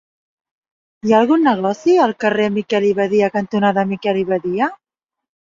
[1.03, 4.73] Hi ha algun negoci al carrer Miquel i Badia cantonada Miquel i Badia?